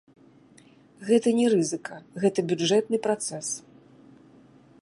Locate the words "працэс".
3.07-3.47